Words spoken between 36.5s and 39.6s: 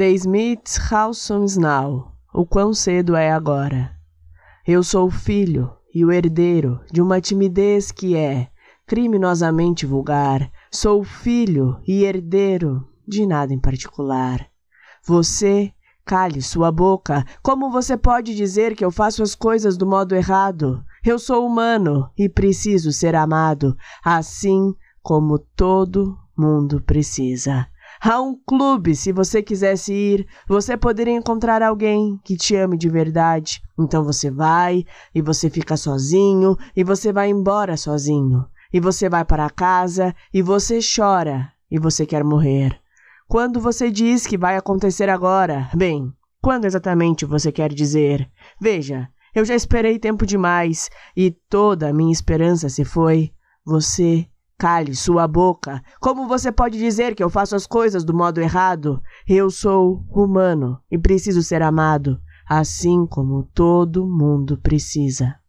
e você vai embora sozinho. E você vai para